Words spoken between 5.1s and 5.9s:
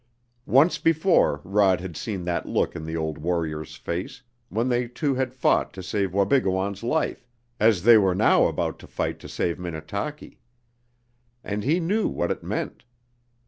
had fought to